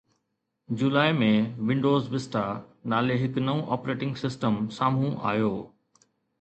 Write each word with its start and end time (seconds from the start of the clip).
جولاءِ 0.77 1.11
۾، 1.19 1.27
Windows 1.67 2.07
Vista 2.15 2.43
نالي 2.95 3.15
هڪ 3.27 3.45
نئون 3.47 3.63
آپريٽنگ 3.79 4.21
سسٽم 4.25 4.61
سامهون 4.81 5.17
آيو 5.35 5.57